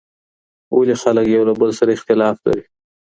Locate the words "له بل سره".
1.49-1.91